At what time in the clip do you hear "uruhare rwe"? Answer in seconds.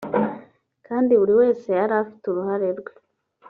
2.27-2.91